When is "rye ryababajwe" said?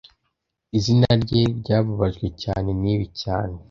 1.23-2.27